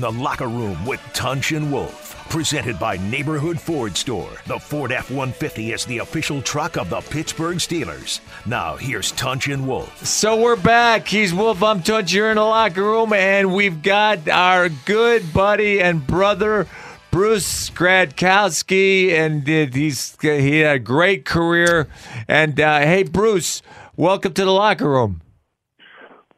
In 0.00 0.16
the 0.16 0.22
locker 0.22 0.48
room 0.48 0.86
with 0.86 0.98
Tunch 1.12 1.52
and 1.52 1.70
Wolf. 1.70 2.26
Presented 2.30 2.78
by 2.78 2.96
Neighborhood 2.96 3.60
Ford 3.60 3.94
Store. 3.94 4.30
The 4.46 4.58
Ford 4.58 4.92
F 4.92 5.10
150 5.10 5.72
is 5.72 5.84
the 5.84 5.98
official 5.98 6.40
truck 6.40 6.78
of 6.78 6.88
the 6.88 7.02
Pittsburgh 7.02 7.58
Steelers. 7.58 8.20
Now, 8.46 8.76
here's 8.76 9.12
Tunch 9.12 9.48
and 9.48 9.68
Wolf. 9.68 10.06
So 10.06 10.40
we're 10.40 10.56
back. 10.56 11.06
He's 11.06 11.34
Wolf. 11.34 11.62
I'm 11.62 11.82
Tunch. 11.82 12.14
You're 12.14 12.30
in 12.30 12.36
the 12.36 12.42
locker 12.42 12.82
room, 12.82 13.12
and 13.12 13.52
we've 13.52 13.82
got 13.82 14.26
our 14.26 14.70
good 14.70 15.34
buddy 15.34 15.82
and 15.82 16.06
brother. 16.06 16.66
Bruce 17.10 17.68
Gradkowski, 17.68 19.10
and 19.10 19.46
he's 19.46 20.16
he 20.22 20.60
had 20.60 20.76
a 20.76 20.78
great 20.78 21.26
career. 21.26 21.88
And 22.26 22.58
uh, 22.58 22.78
hey, 22.78 23.02
Bruce, 23.02 23.60
welcome 23.98 24.32
to 24.32 24.46
the 24.46 24.50
locker 24.50 24.88
room. 24.88 25.20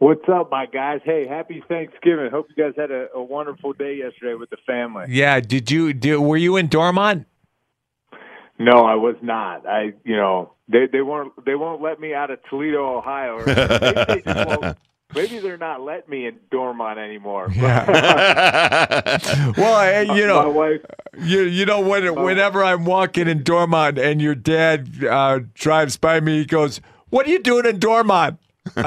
What's 0.03 0.29
up, 0.29 0.51
my 0.51 0.67
guys? 0.67 1.01
Hey, 1.05 1.29
happy 1.29 1.63
Thanksgiving. 1.69 2.29
Hope 2.33 2.49
you 2.49 2.61
guys 2.61 2.73
had 2.77 2.91
a, 2.91 3.07
a 3.15 3.23
wonderful 3.23 3.73
day 3.73 3.95
yesterday 3.99 4.35
with 4.35 4.51
the 4.51 4.57
family. 4.67 5.07
Yeah, 5.09 5.39
did 5.39 5.71
you? 5.71 5.93
Did, 5.93 6.17
were 6.17 6.37
you 6.37 6.57
in 6.57 6.67
Dormont? 6.67 7.25
No, 8.59 8.85
I 8.85 8.97
was 8.97 9.15
not. 9.23 9.65
I, 9.65 9.93
you 10.03 10.17
know, 10.17 10.55
they 10.67 10.89
they 10.91 11.03
won't 11.03 11.33
they 11.47 11.55
won't 11.55 11.81
let 11.81 12.01
me 12.01 12.15
out 12.15 12.33
of 12.33 12.41
Toledo, 12.51 12.99
Ohio. 12.99 13.45
Maybe, 13.47 14.23
they 14.25 14.75
maybe 15.15 15.39
they're 15.39 15.57
not 15.57 15.83
letting 15.83 16.11
me 16.11 16.27
in 16.27 16.41
Dormont 16.51 16.99
anymore. 16.99 17.53
Yeah. 17.57 19.21
well, 19.57 20.17
you 20.17 20.27
know, 20.27 20.43
my 20.43 20.49
wife. 20.49 20.81
you 21.17 21.43
you 21.43 21.65
know 21.65 21.81
when 21.81 22.13
whenever 22.17 22.65
I'm 22.65 22.85
walking 22.85 23.29
in 23.29 23.45
Dormont 23.45 23.99
and 23.99 24.21
your 24.21 24.35
dad 24.35 25.05
uh, 25.05 25.39
drives 25.55 25.97
by 25.97 26.19
me, 26.19 26.39
he 26.39 26.45
goes, 26.45 26.81
"What 27.11 27.29
are 27.29 27.31
you 27.31 27.39
doing 27.39 27.67
in 27.67 27.79
Dormont?" 27.79 28.41
We're 28.77 28.87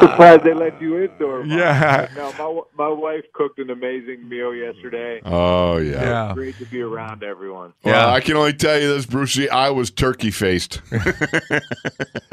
surprised 0.00 0.44
they 0.44 0.54
let 0.54 0.80
you 0.80 0.96
in 0.96 1.10
Dormont. 1.18 1.50
Yeah. 1.50 2.08
No, 2.16 2.32
my 2.76 2.86
my 2.86 2.92
wife 2.92 3.24
cooked 3.34 3.58
an 3.58 3.70
amazing 3.70 4.28
meal 4.28 4.54
yesterday. 4.54 5.20
Oh 5.24 5.76
yeah. 5.76 6.02
Yeah. 6.02 6.34
Great 6.34 6.56
to 6.58 6.64
be 6.66 6.80
around 6.80 7.22
everyone. 7.22 7.72
Well, 7.84 8.10
I 8.10 8.20
can 8.20 8.36
only 8.36 8.52
tell 8.54 8.80
you 8.80 8.88
this, 8.88 9.06
Brucey. 9.06 9.48
I 9.50 9.70
was 9.70 9.90
turkey 9.90 10.30
faced. 10.30 10.80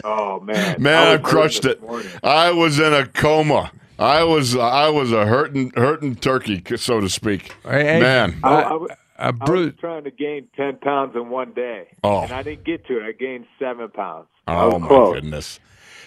Oh 0.06 0.40
man, 0.42 0.82
Man, 0.82 1.08
I 1.08 1.14
I 1.14 1.18
crushed 1.18 1.64
it. 1.64 1.82
morning. 1.82 2.12
I 2.24 2.52
was 2.52 2.78
in 2.78 2.94
a 2.94 3.06
coma. 3.08 3.72
I 3.98 4.24
was 4.24 4.54
I 4.56 4.90
was 4.90 5.14
a 5.14 5.26
hurting 5.26 5.72
hurting 5.78 6.16
turkey, 6.18 6.62
so 6.76 7.00
to 7.00 7.08
speak. 7.10 7.54
Hey, 7.64 7.84
hey, 7.86 8.00
Man, 8.02 8.38
I, 8.44 8.54
Uh, 8.54 8.80
I 8.90 8.96
was- 9.32 9.50
uh, 9.50 9.54
I 9.54 9.56
was 9.66 9.74
trying 9.80 10.04
to 10.06 10.12
gain 10.12 10.48
ten 10.56 10.78
pounds 10.78 11.16
in 11.16 11.30
one 11.30 11.52
day, 11.54 11.88
Oh. 12.04 12.22
and 12.24 12.32
I 12.32 12.44
didn't 12.44 12.64
get 12.66 12.86
to 12.88 13.00
it. 13.00 13.04
I 13.04 13.12
gained 13.12 13.46
seven 13.60 13.90
pounds. 13.90 14.28
Oh 14.48 14.78
my 14.80 14.88
close. 14.88 15.16
goodness. 15.16 15.60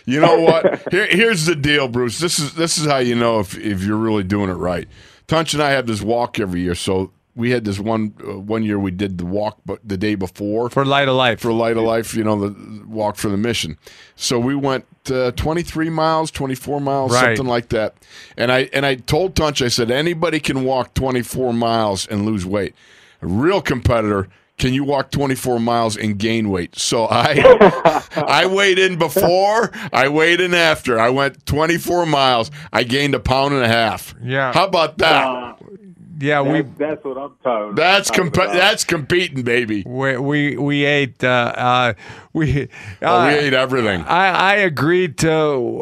You 0.04 0.20
know 0.20 0.40
what? 0.40 0.86
Here, 0.92 1.06
here's 1.10 1.46
the 1.46 1.56
deal, 1.56 1.88
Bruce. 1.88 2.18
This 2.20 2.38
is 2.38 2.54
this 2.54 2.78
is 2.78 2.86
how 2.86 2.98
you 2.98 3.14
know 3.16 3.40
if 3.40 3.56
if 3.58 3.82
you're 3.82 3.96
really 3.96 4.22
doing 4.22 4.50
it 4.50 4.54
right. 4.54 4.86
Tunch 5.26 5.52
and 5.54 5.62
I 5.62 5.70
have 5.70 5.86
this 5.88 6.00
walk 6.02 6.38
every 6.38 6.60
year, 6.60 6.76
so 6.76 7.10
we 7.34 7.50
had 7.50 7.64
this 7.64 7.80
one 7.80 8.14
uh, 8.26 8.38
one 8.38 8.62
year 8.62 8.78
we 8.78 8.92
did 8.92 9.18
the 9.18 9.26
walk, 9.26 9.58
but 9.66 9.80
the 9.84 9.96
day 9.96 10.14
before 10.14 10.70
for 10.70 10.84
Light 10.84 11.08
of 11.08 11.16
Life. 11.16 11.40
for 11.40 11.52
Light 11.52 11.76
of 11.76 11.82
Life, 11.82 12.14
you 12.14 12.22
know, 12.22 12.48
the 12.48 12.84
walk 12.86 13.16
for 13.16 13.28
the 13.28 13.36
mission. 13.36 13.76
So 14.14 14.38
we 14.38 14.54
went 14.54 14.84
uh, 15.10 15.32
23 15.32 15.90
miles, 15.90 16.30
24 16.30 16.80
miles, 16.80 17.12
Right. 17.12 17.36
something 17.36 17.46
like 17.46 17.70
that. 17.70 17.94
And 18.36 18.52
I 18.52 18.68
and 18.72 18.86
I 18.86 18.94
told 18.94 19.34
Tunch, 19.34 19.60
I 19.60 19.68
said 19.68 19.90
anybody 19.90 20.38
can 20.38 20.64
walk 20.64 20.94
24 20.94 21.52
miles 21.52 22.06
and 22.06 22.24
lose 22.24 22.46
weight. 22.46 22.74
A 23.22 23.26
real 23.26 23.60
competitor. 23.60 24.28
Can 24.58 24.72
you 24.72 24.84
walk 24.84 25.10
24 25.10 25.60
miles 25.60 25.96
and 25.98 26.18
gain 26.18 26.48
weight? 26.48 26.78
So 26.78 27.06
I 27.10 28.02
I 28.16 28.46
weighed 28.46 28.78
in 28.78 28.98
before, 28.98 29.70
I 29.92 30.08
weighed 30.08 30.40
in 30.40 30.54
after. 30.54 30.98
I 30.98 31.10
went 31.10 31.44
24 31.44 32.06
miles. 32.06 32.50
I 32.72 32.82
gained 32.84 33.14
a 33.14 33.20
pound 33.20 33.52
and 33.54 33.62
a 33.62 33.68
half. 33.68 34.14
Yeah. 34.22 34.52
How 34.54 34.66
about 34.66 34.96
that? 34.98 35.26
Uh, 35.26 35.54
yeah, 36.18 36.40
we 36.40 36.62
that's, 36.62 36.78
that's 36.78 37.04
what 37.04 37.18
I'm 37.18 37.32
talking. 37.42 37.74
that's 37.74 38.08
talking 38.08 38.24
comp- 38.30 38.34
about. 38.36 38.54
that's 38.54 38.84
competing, 38.84 39.42
baby. 39.42 39.82
we 39.86 40.16
we, 40.16 40.56
we 40.56 40.84
ate 40.84 41.22
uh, 41.22 41.52
uh, 41.56 41.94
we. 42.32 42.68
Oh, 43.02 43.06
uh, 43.06 43.26
we 43.28 43.34
ate 43.34 43.52
everything. 43.52 44.02
I, 44.02 44.28
I 44.28 44.54
agreed 44.56 45.18
to 45.18 45.32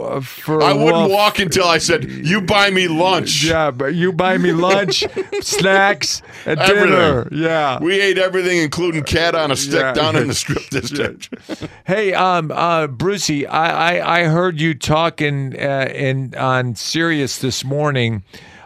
uh, 0.01 0.21
for 0.21 0.63
I 0.63 0.73
wouldn't 0.73 0.93
Wolf- 0.95 1.11
walk 1.11 1.39
until 1.39 1.67
I 1.67 1.79
said, 1.79 2.05
"You 2.05 2.41
buy 2.41 2.71
me 2.71 2.89
lunch." 2.89 3.45
Yeah, 3.45 3.71
but 3.71 3.95
you 3.95 4.13
buy 4.13 4.39
me 4.39 4.53
lunch, 4.53 5.05
snacks, 5.41 6.23
and 6.47 6.59
dinner. 6.61 7.29
Yeah. 7.31 7.79
We 7.81 8.01
ate 8.01 8.19
everything, 8.19 8.59
including 8.59 9.05
cat 9.05 9.35
on 9.35 9.51
a 9.51 9.57
stick 9.57 9.81
Yeah. 9.81 9.93
down 9.93 10.17
in 10.17 10.29
the 10.29 10.35
strip 10.45 10.69
district. 10.71 11.29
Hey, 11.85 12.13
um, 12.15 12.51
uh, 12.51 12.87
Brucey, 12.87 13.47
I, 13.47 13.99
I, 13.99 14.21
I 14.21 14.25
heard 14.25 14.61
you 14.61 14.75
talking 14.75 15.55
uh, 15.61 15.89
in 15.95 16.35
on 16.37 16.75
Sirius 16.75 17.39
this 17.39 17.65
morning 17.65 18.23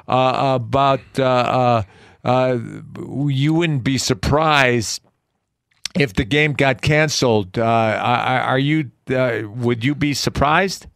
about 0.09 1.01
uh, 1.19 1.23
uh, 1.25 1.83
uh, 2.25 2.59
you 3.27 3.55
wouldn't 3.55 3.85
be 3.85 3.99
surprised 3.99 5.03
if 5.99 6.15
the 6.15 6.25
game 6.25 6.53
got 6.53 6.83
canceled. 6.83 7.59
Uh, 7.59 7.63
are 7.63 8.41
are 8.41 8.59
you? 8.59 8.91
Uh, 9.11 9.43
would 9.49 9.85
you 9.85 9.95
be 9.95 10.15
surprised? 10.15 10.87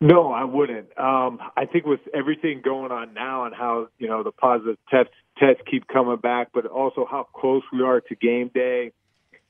No, 0.00 0.30
I 0.30 0.44
wouldn't. 0.44 0.88
Um, 0.98 1.40
I 1.56 1.64
think 1.64 1.86
with 1.86 2.00
everything 2.12 2.60
going 2.62 2.92
on 2.92 3.14
now 3.14 3.46
and 3.46 3.54
how 3.54 3.88
you 3.98 4.08
know 4.08 4.22
the 4.22 4.32
positive 4.32 4.76
tests 4.90 5.14
tests 5.38 5.62
keep 5.70 5.86
coming 5.88 6.18
back, 6.18 6.48
but 6.52 6.66
also 6.66 7.06
how 7.10 7.26
close 7.34 7.62
we 7.72 7.82
are 7.82 8.00
to 8.00 8.14
game 8.14 8.50
day. 8.52 8.92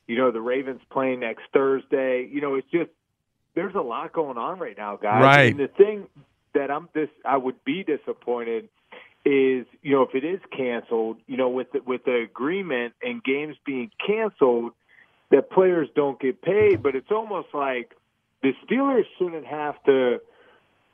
You 0.06 0.16
know, 0.16 0.30
the 0.30 0.40
Ravens 0.40 0.80
playing 0.90 1.20
next 1.20 1.42
Thursday. 1.52 2.28
You 2.30 2.40
know, 2.40 2.54
it's 2.54 2.70
just 2.70 2.90
there's 3.54 3.74
a 3.74 3.80
lot 3.80 4.12
going 4.12 4.38
on 4.38 4.60
right 4.60 4.76
now, 4.76 4.96
guys. 4.96 5.22
Right. 5.22 5.50
And 5.50 5.58
the 5.58 5.68
thing 5.68 6.06
that 6.56 6.71
I'm 6.71 6.89
this 6.94 7.09
I 7.25 7.37
would 7.37 7.62
be 7.65 7.84
disappointed 7.84 8.69
is 9.25 9.67
you 9.83 9.94
know 9.94 10.03
if 10.03 10.15
it 10.15 10.25
is 10.25 10.41
canceled, 10.56 11.19
you 11.27 11.37
know 11.37 11.49
with 11.49 11.71
the, 11.72 11.81
with 11.81 12.05
the 12.05 12.17
agreement 12.17 12.94
and 13.03 13.22
games 13.22 13.56
being 13.65 13.91
canceled, 14.05 14.72
that 15.31 15.50
players 15.50 15.89
don't 15.94 16.19
get 16.21 16.43
paid. 16.43 16.83
But 16.83 16.97
it's 16.97 17.11
almost 17.11 17.49
like 17.53 17.93
the 18.43 18.53
Steelers 18.65 19.05
shouldn't 19.19 19.47
have 19.47 19.75
to 19.84 20.21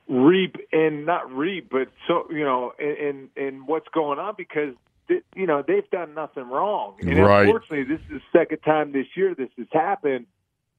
reap 0.09 0.57
and 0.73 1.07
not 1.07 1.33
reap, 1.33 1.71
but 1.71 1.89
so 2.09 2.27
you 2.31 2.45
know, 2.45 2.73
in 2.79 3.29
in, 3.37 3.47
in 3.47 3.67
what's 3.67 3.89
going 3.95 4.19
on 4.19 4.35
because 4.37 4.75
th- 5.09 5.25
you 5.35 5.47
know 5.47 5.63
they've 5.67 5.89
done 5.91 6.15
nothing 6.15 6.49
wrong, 6.49 6.97
and 7.01 7.19
Right. 7.19 7.47
unfortunately, 7.47 7.85
this 7.85 8.01
is 8.11 8.21
the 8.21 8.39
second 8.39 8.59
time 8.59 8.93
this 8.93 9.07
year 9.17 9.35
this 9.35 9.51
has 9.59 9.69
happened. 9.73 10.27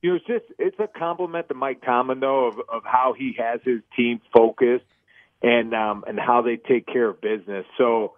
You 0.03 0.09
know, 0.09 0.15
it's 0.17 0.25
just 0.25 0.45
it's 0.59 0.77
a 0.79 0.87
compliment 0.87 1.47
to 1.47 1.53
Mike 1.55 1.81
Tomlin 1.83 2.19
though 2.19 2.47
of 2.47 2.59
of 2.71 2.83
how 2.83 3.15
he 3.17 3.35
has 3.39 3.61
his 3.63 3.79
team 3.95 4.19
focused 4.35 4.85
and 5.41 5.73
um 5.73 6.03
and 6.05 6.19
how 6.19 6.41
they 6.41 6.57
take 6.57 6.85
care 6.85 7.09
of 7.09 7.19
business. 7.21 7.65
So. 7.77 8.13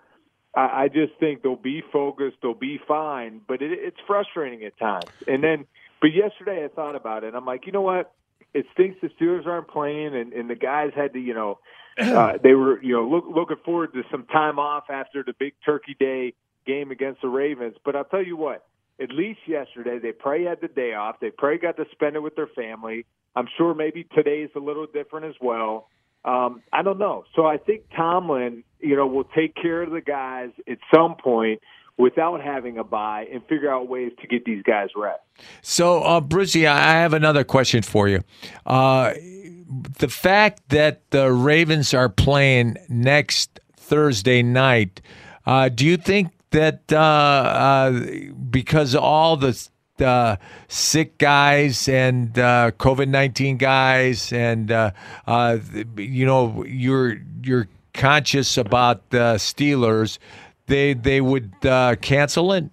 I 0.56 0.84
I 0.84 0.88
just 0.88 1.13
think 1.19 1.44
they'll 1.44 1.57
be 1.57 1.84
focused, 1.91 2.38
they'll 2.41 2.53
be 2.53 2.79
fine, 2.88 3.41
but 3.46 3.62
it, 3.62 3.72
it's 3.73 3.97
frustrating 4.07 4.63
at 4.63 4.78
times. 4.79 5.12
And 5.28 5.44
then, 5.44 5.66
but 6.00 6.13
yesterday 6.13 6.63
I 6.63 6.69
thought 6.69 6.96
about 6.96 7.25
it. 7.25 7.28
and 7.28 7.35
I'm 7.35 7.46
like, 7.46 7.66
you 7.66 7.73
know 7.73 7.81
what? 7.81 8.13
It 8.53 8.66
stinks 8.72 8.97
the 9.02 9.09
Steelers 9.09 9.46
aren't 9.46 9.67
playing, 9.67 10.16
and, 10.16 10.31
and 10.31 10.50
the 10.50 10.56
guys 10.56 10.91
had 10.96 11.12
to, 11.12 11.19
you 11.19 11.34
know, 11.34 11.59
uh, 11.97 12.38
they 12.41 12.53
were, 12.53 12.81
you 12.81 12.93
know, 12.93 13.05
look, 13.05 13.26
looking 13.28 13.58
forward 13.66 13.91
to 13.96 14.03
some 14.09 14.26
time 14.28 14.58
off 14.58 14.85
after 14.90 15.23
the 15.23 15.34
big 15.37 15.55
Turkey 15.66 15.93
Day 15.99 16.34
game 16.66 16.90
against 16.90 17.22
the 17.22 17.28
Ravens. 17.28 17.76
But 17.84 17.97
I'll 17.97 18.05
tell 18.05 18.23
you 18.23 18.37
what, 18.37 18.66
at 19.02 19.12
least 19.12 19.40
yesterday 19.47 20.00
they 20.00 20.12
probably 20.12 20.46
had 20.46 20.62
the 20.62 20.68
day 20.68 20.94
off. 20.94 21.20
They 21.20 21.32
probably 21.32 21.58
got 21.59 21.78
to 21.78 21.86
spend 21.92 22.16
it 22.16 22.20
with 22.20 22.36
their 22.36 22.47
family. 22.47 23.06
I'm 23.36 23.47
sure 23.58 23.74
maybe 23.74 24.06
today's 24.16 24.50
a 24.56 24.59
little 24.59 24.88
different 24.88 25.26
as 25.26 25.36
well. 25.42 25.90
Um, 26.24 26.64
I 26.74 26.82
don't 26.82 26.97
know. 26.97 27.26
So 27.36 27.46
I 27.46 27.58
think 27.58 27.84
Tomlin, 27.96 28.64
you 28.80 28.96
know, 28.96 29.06
will 29.06 29.26
take 29.36 29.56
care 29.56 29.84
of 29.84 29.92
the 29.92 30.02
guys 30.02 30.50
at 30.68 30.78
some 30.94 31.16
point 31.16 31.62
without 31.97 32.42
having 32.42 32.78
a 32.78 32.84
bye 32.84 33.28
and 33.32 33.42
figure 33.47 33.72
out 33.72 33.88
ways 33.88 34.12
to 34.22 34.28
get 34.28 34.44
these 34.46 34.64
guys 34.64 34.90
rest. 34.96 35.22
So, 35.62 36.02
uh, 36.03 36.22
Brucey, 36.22 36.68
I 36.68 36.94
have 36.94 37.14
another 37.14 37.44
question 37.44 37.84
for 37.84 38.08
you. 38.09 38.22
Uh, 38.66 39.14
the 40.00 40.09
fact 40.09 40.70
that 40.70 41.09
the 41.12 41.32
Ravens 41.32 41.94
are 41.94 42.09
playing 42.09 42.78
next 42.90 43.59
Thursday 43.78 44.44
night, 44.44 45.02
uh, 45.46 45.70
do 45.70 45.86
you 45.86 45.97
think 45.97 46.32
that 46.55 46.91
uh, 46.91 46.97
uh, 46.97 47.91
because 48.49 48.96
all 48.96 49.37
the 49.37 49.69
uh, 49.99 50.37
sick 50.67 51.17
guys 51.17 51.87
and 51.87 52.37
uh, 52.40 52.72
COVID 52.79 53.07
nineteen 53.07 53.57
guys, 53.57 54.34
and 54.34 54.72
uh, 54.72 54.91
uh, 55.28 55.57
you 55.97 56.25
know, 56.25 56.63
you're 56.66 57.17
you're 57.43 57.67
conscious 57.93 58.57
about 58.57 59.09
the 59.09 59.35
Steelers, 59.35 60.17
they 60.67 60.93
they 60.93 61.22
would 61.22 61.53
uh, 61.66 61.96
cancel 62.02 62.53
it? 62.53 62.66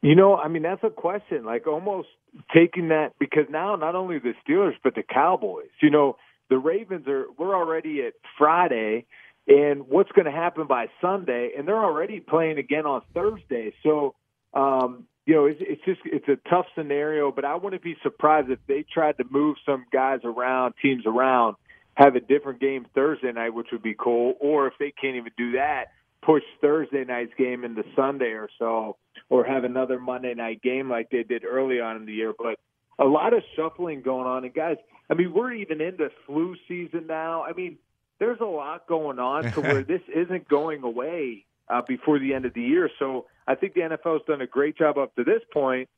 You 0.00 0.14
know, 0.14 0.36
I 0.36 0.48
mean, 0.48 0.62
that's 0.62 0.84
a 0.84 0.90
question. 0.90 1.44
Like 1.44 1.66
almost 1.66 2.08
taking 2.54 2.88
that 2.88 3.14
because 3.18 3.46
now 3.50 3.74
not 3.76 3.94
only 3.94 4.18
the 4.18 4.34
Steelers 4.46 4.74
but 4.84 4.94
the 4.94 5.02
Cowboys. 5.02 5.70
You 5.82 5.90
know, 5.90 6.16
the 6.50 6.58
Ravens 6.58 7.08
are 7.08 7.26
we're 7.38 7.56
already 7.56 8.02
at 8.02 8.12
Friday, 8.36 9.06
and 9.48 9.88
what's 9.88 10.12
going 10.12 10.26
to 10.26 10.30
happen 10.30 10.66
by 10.66 10.88
Sunday? 11.00 11.52
And 11.56 11.66
they're 11.66 11.82
already 11.82 12.20
playing 12.20 12.58
again 12.58 12.84
on 12.84 13.00
Thursday. 13.14 13.72
So, 13.82 14.14
um, 14.52 15.04
you 15.24 15.34
know, 15.34 15.46
it's, 15.46 15.60
it's 15.60 15.84
just 15.84 16.00
it's 16.04 16.28
a 16.28 16.36
tough 16.48 16.66
scenario. 16.76 17.32
But 17.32 17.46
I 17.46 17.56
wouldn't 17.56 17.82
be 17.82 17.96
surprised 18.02 18.50
if 18.50 18.58
they 18.68 18.84
tried 18.92 19.16
to 19.18 19.24
move 19.30 19.56
some 19.64 19.86
guys 19.90 20.20
around, 20.24 20.74
teams 20.82 21.04
around 21.06 21.56
have 21.94 22.14
a 22.14 22.20
different 22.20 22.60
game 22.60 22.86
Thursday 22.94 23.32
night, 23.32 23.54
which 23.54 23.68
would 23.72 23.82
be 23.82 23.94
cool. 23.98 24.34
Or 24.40 24.68
if 24.68 24.74
they 24.78 24.92
can't 24.92 25.16
even 25.16 25.32
do 25.36 25.52
that, 25.52 25.86
push 26.22 26.44
Thursday 26.60 27.04
night's 27.04 27.32
game 27.38 27.64
into 27.64 27.82
Sunday 27.96 28.32
or 28.32 28.48
so, 28.58 28.96
or 29.30 29.44
have 29.44 29.64
another 29.64 29.98
Monday 29.98 30.34
night 30.34 30.62
game 30.62 30.90
like 30.90 31.10
they 31.10 31.22
did 31.22 31.44
early 31.44 31.80
on 31.80 31.96
in 31.96 32.06
the 32.06 32.12
year. 32.12 32.34
But 32.36 32.58
a 32.98 33.04
lot 33.04 33.32
of 33.32 33.42
shuffling 33.56 34.02
going 34.02 34.26
on. 34.26 34.44
And 34.44 34.52
guys, 34.52 34.76
I 35.10 35.14
mean, 35.14 35.32
we're 35.32 35.52
even 35.52 35.80
into 35.80 36.10
flu 36.26 36.54
season 36.68 37.06
now. 37.06 37.44
I 37.44 37.52
mean, 37.52 37.78
there's 38.18 38.40
a 38.40 38.46
lot 38.46 38.86
going 38.86 39.18
on 39.18 39.52
to 39.52 39.60
where 39.60 39.82
this 39.84 40.02
isn't 40.14 40.48
going 40.48 40.82
away 40.82 41.44
uh, 41.68 41.82
before 41.86 42.18
the 42.18 42.34
end 42.34 42.44
of 42.44 42.54
the 42.54 42.62
year. 42.62 42.90
So 42.98 43.26
I 43.46 43.54
think 43.54 43.74
the 43.74 43.80
NFL's 43.80 44.24
done 44.26 44.40
a 44.40 44.46
great 44.46 44.76
job 44.76 44.98
up 44.98 45.14
to 45.16 45.24
this 45.24 45.42
point, 45.52 45.88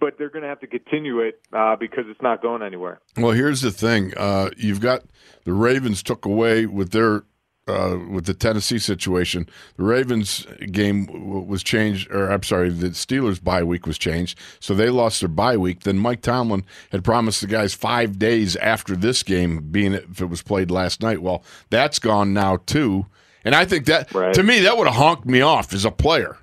but 0.00 0.14
they're 0.18 0.30
going 0.30 0.42
to 0.42 0.48
have 0.48 0.60
to 0.60 0.66
continue 0.66 1.20
it 1.20 1.40
uh, 1.52 1.76
because 1.76 2.04
it's 2.08 2.22
not 2.22 2.42
going 2.42 2.62
anywhere. 2.62 3.00
Well, 3.16 3.32
here's 3.32 3.62
the 3.62 3.70
thing: 3.70 4.12
uh, 4.16 4.50
you've 4.56 4.80
got 4.80 5.02
the 5.44 5.52
Ravens 5.52 6.02
took 6.02 6.24
away 6.24 6.66
with 6.66 6.90
their 6.90 7.24
uh, 7.66 7.96
with 8.10 8.26
the 8.26 8.34
Tennessee 8.34 8.78
situation, 8.78 9.48
the 9.76 9.84
Ravens 9.84 10.46
game 10.70 11.46
was 11.48 11.62
changed, 11.62 12.10
or 12.10 12.30
I'm 12.30 12.42
sorry, 12.42 12.68
the 12.70 12.88
Steelers 12.90 13.42
bye 13.42 13.62
week 13.62 13.86
was 13.86 13.96
changed, 13.96 14.38
so 14.60 14.74
they 14.74 14.90
lost 14.90 15.20
their 15.20 15.28
bye 15.28 15.56
week. 15.56 15.80
Then 15.80 15.98
Mike 15.98 16.20
Tomlin 16.20 16.64
had 16.92 17.04
promised 17.04 17.40
the 17.40 17.46
guys 17.46 17.72
five 17.72 18.18
days 18.18 18.54
after 18.56 18.94
this 18.94 19.22
game, 19.22 19.68
being 19.70 19.94
if 19.94 20.20
it 20.20 20.26
was 20.26 20.42
played 20.42 20.70
last 20.70 21.02
night. 21.02 21.22
Well, 21.22 21.42
that's 21.70 21.98
gone 21.98 22.34
now 22.34 22.58
too, 22.66 23.06
and 23.44 23.54
I 23.54 23.64
think 23.64 23.86
that 23.86 24.12
Right. 24.12 24.34
to 24.34 24.42
me 24.42 24.60
that 24.60 24.76
would 24.76 24.86
have 24.86 24.96
honked 24.96 25.26
me 25.26 25.40
off 25.40 25.72
as 25.72 25.84
a 25.86 25.90
player. 25.90 26.36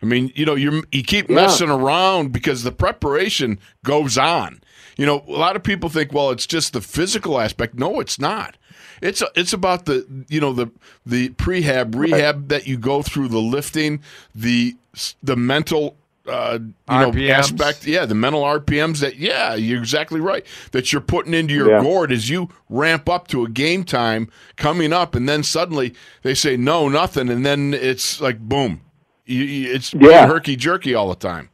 I 0.00 0.06
mean, 0.06 0.30
you 0.36 0.46
know, 0.46 0.54
you 0.54 0.84
you 0.92 1.02
keep 1.02 1.28
messing 1.28 1.70
around 1.70 2.32
because 2.32 2.62
the 2.62 2.70
preparation 2.70 3.58
goes 3.84 4.16
on. 4.16 4.60
You 4.96 5.06
know, 5.06 5.24
a 5.26 5.32
lot 5.32 5.56
of 5.56 5.62
people 5.64 5.88
think, 5.88 6.12
well, 6.12 6.30
it's 6.30 6.46
just 6.46 6.72
the 6.72 6.80
physical 6.80 7.40
aspect. 7.40 7.74
No, 7.76 7.98
it's 7.98 8.18
not. 8.20 8.56
It's 9.00 9.22
it's 9.34 9.52
about 9.52 9.86
the 9.86 10.06
you 10.28 10.40
know 10.40 10.52
the 10.52 10.70
the 11.06 11.30
prehab 11.30 11.94
rehab 11.94 12.48
that 12.48 12.66
you 12.66 12.78
go 12.78 13.02
through, 13.02 13.28
the 13.28 13.38
lifting, 13.40 14.02
the 14.34 14.76
the 15.22 15.36
mental 15.36 15.96
uh, 16.26 16.58
you 16.60 16.68
know 16.88 17.12
aspect. 17.32 17.86
Yeah, 17.86 18.04
the 18.06 18.14
mental 18.14 18.42
RPMs. 18.42 19.00
That 19.00 19.16
yeah, 19.16 19.54
you're 19.54 19.78
exactly 19.78 20.20
right. 20.20 20.44
That 20.72 20.92
you're 20.92 21.00
putting 21.00 21.34
into 21.34 21.54
your 21.54 21.70
Yeah. 21.70 21.80
gourd 21.82 22.12
as 22.12 22.28
you 22.28 22.48
ramp 22.68 23.08
up 23.08 23.28
to 23.28 23.44
a 23.44 23.48
game 23.48 23.84
time 23.84 24.28
coming 24.56 24.92
up, 24.92 25.14
and 25.14 25.28
then 25.28 25.42
suddenly 25.42 25.94
they 26.22 26.34
say 26.34 26.56
no, 26.56 26.88
nothing, 26.88 27.28
and 27.30 27.46
then 27.46 27.72
it's 27.74 28.20
like 28.20 28.38
boom. 28.40 28.82
You, 29.26 29.44
you, 29.44 29.74
it's 29.74 29.94
Yeah. 29.94 30.26
herky 30.26 30.56
jerky 30.56 30.94
all 30.94 31.08
the 31.08 31.14
time. 31.14 31.50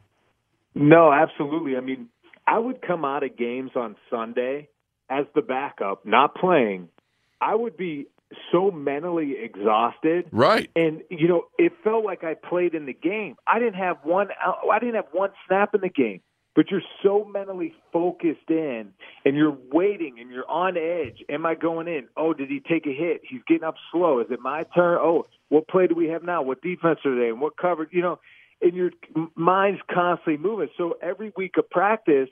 No, 0.75 1.13
absolutely. 1.13 1.77
I 1.77 1.81
mean, 1.81 2.09
I 2.47 2.59
would 2.59 2.83
come 2.83 3.05
out 3.05 3.23
of 3.23 3.37
games 3.37 3.71
on 3.77 3.97
Sunday 4.11 4.69
as 5.09 5.27
the 5.35 5.43
backup, 5.43 6.05
not 6.05 6.35
playing. 6.35 6.89
I 7.45 7.55
would 7.55 7.77
be 7.77 8.07
so 8.51 8.71
mentally 8.71 9.37
exhausted. 9.41 10.27
Right. 10.33 10.71
And 10.75 11.03
you 11.11 11.29
know, 11.29 11.45
it 11.59 11.73
felt 11.83 12.05
like 12.05 12.25
I 12.25 12.35
played 12.35 12.75
in 12.75 12.87
the 12.87 12.95
game. 12.95 13.37
I 13.47 13.59
didn't 13.59 13.75
have 13.75 13.99
one 14.03 14.29
I 14.71 14.79
didn't 14.79 14.97
have 14.97 15.09
one 15.13 15.31
snap 15.47 15.75
in 15.75 15.83
the 15.83 15.89
game. 15.89 16.21
But 16.57 16.71
you're 16.71 16.83
so 17.03 17.25
mentally 17.25 17.75
focused 17.93 18.49
in 18.49 18.93
and 19.25 19.37
you're 19.37 19.57
waiting 19.73 20.21
and 20.21 20.31
you're 20.31 20.49
on 20.49 20.77
edge. 20.77 21.25
Am 21.29 21.45
I 21.45 21.57
going 21.57 21.89
in? 21.89 22.07
Oh, 22.17 22.33
did 22.33 22.49
he 22.49 22.61
take 22.61 22.87
a 22.87 22.95
hit? 22.95 23.23
He's 23.29 23.41
getting 23.49 23.65
up 23.65 23.75
slow. 23.91 24.21
Is 24.21 24.29
it 24.31 24.39
my 24.41 24.63
turn? 24.73 24.99
Oh, 25.01 25.27
what 25.49 25.67
play 25.67 25.89
do 25.89 25.97
we 25.97 26.11
have 26.11 26.23
now? 26.23 26.43
What 26.43 26.63
defense 26.63 27.01
are 27.05 27.19
they 27.19 27.31
in? 27.31 27.41
What 27.41 27.57
cover? 27.57 27.89
You 27.91 28.03
know, 28.03 28.21
and 28.63 28.73
your 28.73 28.91
mind's 29.35 29.81
constantly 29.93 30.37
moving. 30.37 30.69
So 30.79 30.97
every 31.03 31.33
week 31.37 31.57
of 31.59 31.69
practice, 31.71 32.29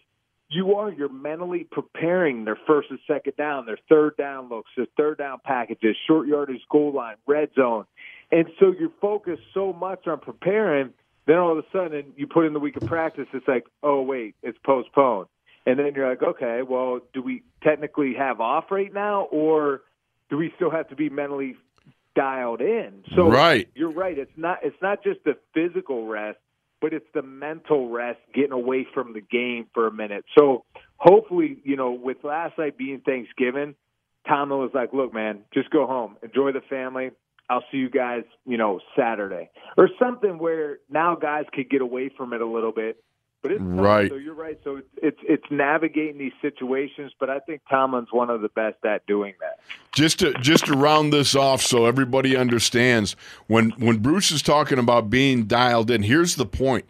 you 0.52 0.74
are 0.76 0.90
you're 0.92 1.08
mentally 1.08 1.66
preparing 1.70 2.44
their 2.44 2.58
first 2.66 2.90
and 2.90 2.98
second 3.06 3.36
down, 3.36 3.66
their 3.66 3.78
third 3.88 4.16
down 4.16 4.48
looks, 4.48 4.70
their 4.76 4.86
third 4.96 5.18
down 5.18 5.38
packages, 5.44 5.96
short 6.06 6.28
yardage, 6.28 6.60
goal 6.70 6.92
line, 6.92 7.16
red 7.26 7.50
zone, 7.54 7.84
and 8.30 8.46
so 8.60 8.72
you're 8.78 8.92
focused 9.00 9.42
so 9.54 9.72
much 9.72 10.06
on 10.06 10.20
preparing. 10.20 10.90
Then 11.26 11.38
all 11.38 11.52
of 11.52 11.58
a 11.58 11.64
sudden, 11.72 12.12
you 12.16 12.26
put 12.26 12.46
in 12.46 12.52
the 12.52 12.58
week 12.60 12.76
of 12.76 12.84
practice. 12.86 13.26
It's 13.32 13.46
like, 13.46 13.64
oh 13.82 14.02
wait, 14.02 14.34
it's 14.42 14.58
postponed, 14.64 15.28
and 15.66 15.78
then 15.78 15.92
you're 15.94 16.08
like, 16.08 16.22
okay, 16.22 16.62
well, 16.62 17.00
do 17.12 17.22
we 17.22 17.42
technically 17.62 18.14
have 18.14 18.40
off 18.40 18.70
right 18.70 18.92
now, 18.92 19.22
or 19.30 19.82
do 20.30 20.36
we 20.36 20.52
still 20.56 20.70
have 20.70 20.88
to 20.88 20.96
be 20.96 21.08
mentally 21.10 21.56
dialed 22.14 22.60
in? 22.60 23.04
So 23.14 23.28
Right. 23.30 23.68
you're 23.74 23.92
right. 23.92 24.18
It's 24.18 24.36
not 24.36 24.58
it's 24.62 24.80
not 24.82 25.02
just 25.04 25.24
the 25.24 25.36
physical 25.54 26.06
rest, 26.06 26.38
but 26.82 26.92
it's 26.92 27.06
the 27.14 27.22
mental 27.22 27.88
rest, 27.88 28.18
getting 28.34 28.52
away 28.52 28.86
from 28.92 29.14
the 29.14 29.20
game 29.20 29.66
for 29.72 29.86
a 29.86 29.92
minute. 29.92 30.24
So 30.36 30.64
hopefully, 30.96 31.58
you 31.64 31.76
know, 31.76 31.92
with 31.92 32.18
last 32.24 32.58
night 32.58 32.76
being 32.76 33.00
Thanksgiving, 33.00 33.76
Tomlin 34.28 34.60
was 34.60 34.72
like, 34.74 34.92
"Look, 34.92 35.14
man, 35.14 35.44
just 35.54 35.70
go 35.70 35.86
home, 35.86 36.16
enjoy 36.22 36.52
the 36.52 36.60
family. 36.60 37.12
I'll 37.48 37.64
see 37.70 37.78
you 37.78 37.88
guys, 37.88 38.24
you 38.44 38.56
know, 38.56 38.80
Saturday 38.96 39.50
or 39.76 39.88
something 39.98 40.38
where 40.38 40.78
now 40.90 41.14
guys 41.14 41.44
could 41.52 41.70
get 41.70 41.82
away 41.82 42.08
from 42.10 42.32
it 42.32 42.40
a 42.40 42.46
little 42.46 42.72
bit." 42.72 43.02
But 43.42 43.52
it's 43.52 43.60
tough. 43.60 43.68
Right. 43.70 44.10
So 44.10 44.16
you're 44.16 44.34
right. 44.34 44.58
So 44.62 44.76
it's, 44.76 44.88
it's 45.02 45.18
it's 45.28 45.44
navigating 45.50 46.18
these 46.18 46.32
situations, 46.40 47.12
but 47.18 47.28
I 47.28 47.40
think 47.40 47.60
Tomlin's 47.68 48.12
one 48.12 48.30
of 48.30 48.40
the 48.40 48.48
best 48.48 48.84
at 48.84 49.04
doing 49.06 49.34
that. 49.40 49.58
just 49.92 50.20
to 50.20 50.32
just 50.34 50.66
to 50.66 50.74
round 50.74 51.12
this 51.12 51.34
off 51.34 51.60
so 51.60 51.86
everybody 51.86 52.36
understands 52.36 53.16
when 53.48 53.70
when 53.72 53.98
Bruce 53.98 54.30
is 54.30 54.42
talking 54.42 54.78
about 54.78 55.10
being 55.10 55.44
dialed 55.44 55.90
in 55.90 56.02
here's 56.02 56.36
the 56.36 56.46
point 56.46 56.84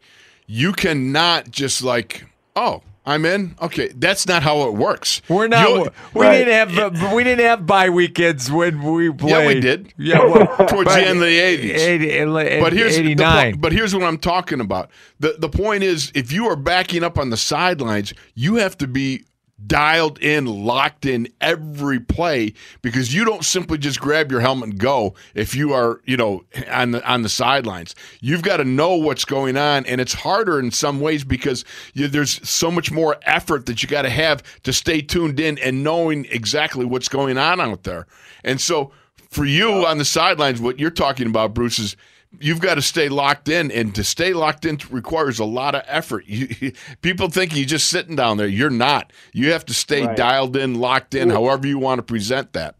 you 0.46 0.72
cannot 0.72 1.50
just 1.50 1.82
like 1.82 2.26
oh 2.54 2.82
I'm 3.04 3.24
in 3.24 3.56
okay 3.60 3.88
that's 3.96 4.28
not 4.28 4.42
how 4.44 4.62
it 4.68 4.74
works 4.74 5.22
We're 5.28 5.48
not. 5.48 5.68
You'll- 5.68 5.88
we 6.14 6.20
Right. 6.26 6.44
didn't 6.44 6.74
have. 6.74 7.02
Uh, 7.02 7.14
we 7.14 7.24
didn't 7.24 7.44
have 7.44 7.66
bye 7.66 7.90
weekends 7.90 8.50
when 8.50 8.80
we 8.82 9.10
played. 9.12 9.30
Yeah, 9.30 9.46
we 9.46 9.60
did. 9.60 9.92
Yeah, 9.96 10.18
well, 10.24 10.46
Towards 10.68 10.94
the 10.94 11.00
end 11.00 11.18
of 11.18 11.24
the 11.26 11.38
80s. 11.38 11.78
80, 11.78 12.60
but 12.60 12.72
here's 12.72 12.96
the 12.96 13.56
but 13.58 13.72
here's 13.72 13.94
what 13.94 14.04
I'm 14.04 14.18
talking 14.18 14.60
about. 14.60 14.90
The 15.20 15.34
the 15.38 15.48
point 15.48 15.82
is 15.82 16.12
if 16.14 16.30
you 16.32 16.46
are 16.46 16.56
backing 16.56 17.02
up 17.02 17.18
on 17.18 17.30
the 17.30 17.36
sidelines, 17.36 18.14
you 18.34 18.56
have 18.56 18.78
to 18.78 18.86
be 18.86 19.24
dialed 19.66 20.18
in, 20.18 20.46
locked 20.46 21.06
in 21.06 21.28
every 21.40 22.00
play 22.00 22.52
because 22.80 23.14
you 23.14 23.24
don't 23.24 23.44
simply 23.44 23.78
just 23.78 24.00
grab 24.00 24.30
your 24.30 24.40
helmet 24.40 24.70
and 24.70 24.78
go 24.78 25.14
if 25.34 25.54
you 25.54 25.72
are, 25.72 26.00
you 26.04 26.16
know, 26.16 26.44
on 26.70 26.92
the 26.92 27.10
on 27.10 27.22
the 27.22 27.28
sidelines. 27.28 27.94
You've 28.20 28.42
got 28.42 28.58
to 28.58 28.64
know 28.64 28.96
what's 28.96 29.24
going 29.24 29.56
on 29.56 29.86
and 29.86 30.00
it's 30.00 30.14
harder 30.14 30.58
in 30.58 30.70
some 30.70 31.00
ways 31.00 31.24
because 31.24 31.64
you, 31.94 32.08
there's 32.08 32.46
so 32.48 32.70
much 32.70 32.90
more 32.90 33.16
effort 33.22 33.66
that 33.66 33.82
you 33.82 33.88
got 33.88 34.02
to 34.02 34.10
have 34.10 34.42
to 34.62 34.72
stay 34.72 35.00
tuned 35.00 35.40
in 35.40 35.58
and 35.58 35.84
knowing 35.84 36.26
exactly 36.30 36.84
what's 36.84 37.08
going 37.08 37.38
on 37.38 37.60
out 37.60 37.82
there. 37.84 38.06
And 38.44 38.60
so 38.60 38.92
for 39.30 39.44
you 39.44 39.86
on 39.86 39.98
the 39.98 40.04
sidelines, 40.04 40.60
what 40.60 40.78
you're 40.78 40.90
talking 40.90 41.26
about, 41.26 41.54
Bruce, 41.54 41.78
is 41.78 41.96
you've 42.40 42.60
got 42.60 42.74
to 42.74 42.82
stay 42.82 43.08
locked 43.08 43.48
in, 43.48 43.70
and 43.70 43.94
to 43.94 44.04
stay 44.04 44.32
locked 44.32 44.64
in 44.64 44.78
requires 44.90 45.38
a 45.38 45.44
lot 45.44 45.74
of 45.74 45.82
effort. 45.86 46.24
You, 46.26 46.72
people 47.02 47.28
think 47.28 47.54
you're 47.54 47.64
just 47.66 47.88
sitting 47.88 48.16
down 48.16 48.36
there. 48.36 48.46
You're 48.48 48.70
not. 48.70 49.12
You 49.32 49.52
have 49.52 49.64
to 49.66 49.74
stay 49.74 50.06
Right. 50.06 50.16
dialed 50.16 50.56
in, 50.56 50.74
locked 50.76 51.14
in, 51.14 51.30
however 51.30 51.66
you 51.66 51.78
want 51.78 51.98
to 51.98 52.02
present 52.02 52.52
that. 52.54 52.76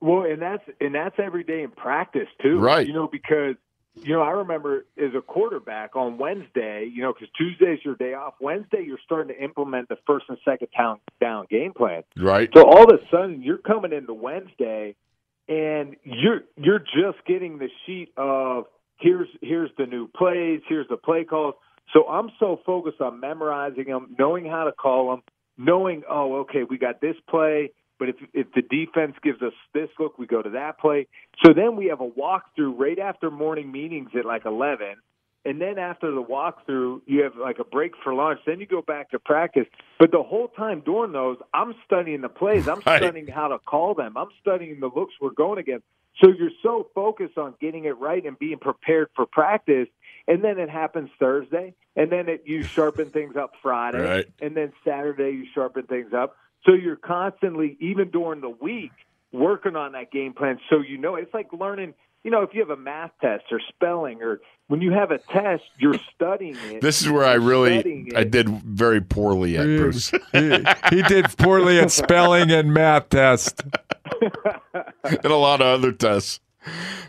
Well, 0.00 0.24
and 0.24 0.40
that's 0.42 0.62
and 0.80 0.94
that's 0.94 1.14
every 1.18 1.44
day 1.44 1.62
in 1.62 1.70
practice 1.70 2.28
too, 2.42 2.58
Right. 2.58 2.86
You 2.86 2.92
know, 2.92 3.08
because 3.10 3.56
you 3.94 4.12
know 4.12 4.20
I 4.22 4.30
remember 4.30 4.84
as 4.98 5.14
a 5.14 5.22
quarterback 5.22 5.96
on 5.96 6.18
Wednesday, 6.18 6.90
you 6.92 7.00
know, 7.02 7.12
because 7.14 7.28
Tuesday's 7.38 7.78
your 7.84 7.94
day 7.94 8.12
off. 8.12 8.34
Wednesday, 8.40 8.84
you're 8.86 8.98
starting 9.04 9.34
to 9.34 9.42
implement 9.42 9.88
the 9.88 9.96
first 10.06 10.26
and 10.28 10.36
second 10.44 10.68
down 10.76 10.98
down 11.20 11.46
game 11.48 11.72
plan. 11.72 12.02
Right? 12.18 12.50
So 12.54 12.64
all 12.64 12.82
of 12.84 13.00
a 13.00 13.02
sudden, 13.10 13.42
you're 13.42 13.56
coming 13.58 13.92
into 13.92 14.12
Wednesday, 14.12 14.94
and 15.48 15.96
you're 16.04 16.42
you're 16.56 16.78
just 16.78 17.24
getting 17.26 17.58
the 17.58 17.68
sheet 17.86 18.12
of 18.16 18.64
here's 18.98 19.28
here's 19.40 19.70
the 19.78 19.86
new 19.86 20.08
plays, 20.08 20.60
here's 20.68 20.88
the 20.88 20.96
play 20.96 21.24
calls. 21.24 21.54
So 21.92 22.06
I'm 22.08 22.30
so 22.40 22.60
focused 22.64 23.00
on 23.00 23.20
memorizing 23.20 23.84
them, 23.84 24.16
knowing 24.18 24.46
how 24.46 24.64
to 24.64 24.72
call 24.72 25.10
them, 25.10 25.22
knowing 25.58 26.02
oh 26.08 26.40
okay 26.40 26.64
we 26.68 26.78
got 26.78 27.00
this 27.00 27.16
play, 27.28 27.70
but 27.98 28.08
if 28.08 28.16
if 28.32 28.46
the 28.54 28.62
defense 28.62 29.14
gives 29.22 29.42
us 29.42 29.52
this 29.72 29.88
look, 29.98 30.18
we 30.18 30.26
go 30.26 30.42
to 30.42 30.50
that 30.50 30.78
play. 30.78 31.06
So 31.44 31.52
then 31.54 31.76
we 31.76 31.86
have 31.86 32.00
a 32.00 32.08
walkthrough 32.08 32.78
right 32.78 32.98
after 32.98 33.30
morning 33.30 33.70
meetings 33.70 34.10
at 34.18 34.24
like 34.24 34.46
eleven. 34.46 34.94
And 35.44 35.60
then 35.60 35.78
after 35.78 36.10
the 36.10 36.22
walkthrough, 36.22 37.02
you 37.06 37.22
have 37.22 37.36
like 37.36 37.58
a 37.58 37.64
break 37.64 37.92
for 38.02 38.14
lunch. 38.14 38.40
Then 38.46 38.60
you 38.60 38.66
go 38.66 38.80
back 38.82 39.10
to 39.10 39.18
practice. 39.18 39.66
But 39.98 40.10
the 40.10 40.22
whole 40.22 40.48
time 40.48 40.80
during 40.84 41.12
those, 41.12 41.36
I'm 41.52 41.74
studying 41.84 42.22
the 42.22 42.28
plays. 42.30 42.66
I'm 42.66 42.80
Right. 42.86 43.02
studying 43.02 43.26
how 43.26 43.48
to 43.48 43.58
call 43.58 43.94
them. 43.94 44.16
I'm 44.16 44.30
studying 44.40 44.80
the 44.80 44.86
looks 44.88 45.14
we're 45.20 45.30
going 45.30 45.58
against. 45.58 45.84
So 46.22 46.30
you're 46.30 46.50
so 46.62 46.88
focused 46.94 47.36
on 47.36 47.54
getting 47.60 47.84
it 47.84 47.98
right 47.98 48.24
and 48.24 48.38
being 48.38 48.58
prepared 48.58 49.08
for 49.14 49.26
practice. 49.26 49.88
And 50.26 50.42
then 50.42 50.58
it 50.58 50.70
happens 50.70 51.10
Thursday. 51.18 51.74
And 51.96 52.10
then 52.10 52.28
it, 52.28 52.44
you 52.46 52.62
sharpen 52.62 53.10
things 53.10 53.36
up 53.36 53.52
Friday. 53.62 53.98
Right. 54.00 54.26
And 54.40 54.56
then 54.56 54.72
Saturday, 54.84 55.30
you 55.30 55.46
sharpen 55.54 55.84
things 55.86 56.12
up. 56.14 56.36
So 56.64 56.72
you're 56.72 56.96
constantly, 56.96 57.76
even 57.80 58.10
during 58.10 58.40
the 58.40 58.48
week, 58.48 58.92
working 59.32 59.76
on 59.76 59.92
that 59.92 60.10
game 60.10 60.32
plan. 60.32 60.58
So 60.70 60.80
you 60.80 60.96
know, 60.96 61.16
it's 61.16 61.34
like 61.34 61.52
learning 61.52 61.94
you 62.24 62.30
know, 62.30 62.42
if 62.42 62.54
you 62.54 62.60
have 62.60 62.70
a 62.70 62.76
math 62.76 63.12
test 63.20 63.44
or 63.52 63.60
spelling 63.68 64.22
or 64.22 64.40
when 64.68 64.80
you 64.80 64.92
have 64.92 65.10
a 65.10 65.18
test, 65.18 65.62
you're 65.78 65.98
studying 66.14 66.56
it. 66.70 66.80
This 66.80 67.02
is 67.02 67.10
where 67.10 67.24
I 67.24 67.34
really 67.34 68.10
I 68.16 68.24
did 68.24 68.48
very 68.48 69.02
poorly 69.02 69.58
at 69.58 69.64
Bruce. 69.64 70.10
he, 70.32 70.64
he 70.90 71.02
did 71.02 71.26
poorly 71.36 71.78
at 71.78 71.90
spelling 71.90 72.50
and 72.50 72.72
math 72.72 73.10
test. 73.10 73.62
and 75.04 75.24
a 75.24 75.36
lot 75.36 75.60
of 75.60 75.66
other 75.66 75.92
tests. 75.92 76.40